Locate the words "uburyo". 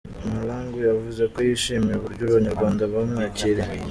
1.97-2.23